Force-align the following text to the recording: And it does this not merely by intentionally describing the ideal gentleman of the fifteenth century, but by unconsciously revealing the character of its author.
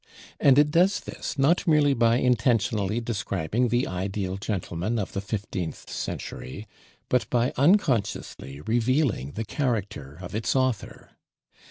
And 0.39 0.57
it 0.57 0.71
does 0.71 0.99
this 1.01 1.37
not 1.37 1.67
merely 1.67 1.93
by 1.93 2.15
intentionally 2.15 2.99
describing 2.99 3.67
the 3.67 3.85
ideal 3.85 4.35
gentleman 4.35 4.97
of 4.97 5.13
the 5.13 5.21
fifteenth 5.21 5.91
century, 5.91 6.67
but 7.07 7.29
by 7.29 7.53
unconsciously 7.55 8.61
revealing 8.61 9.33
the 9.33 9.45
character 9.45 10.17
of 10.19 10.33
its 10.33 10.55
author. 10.55 11.11